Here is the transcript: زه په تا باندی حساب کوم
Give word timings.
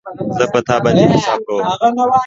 زه 0.37 0.45
په 0.51 0.59
تا 0.67 0.75
باندی 0.83 1.05
حساب 1.13 1.39
کوم 1.47 1.61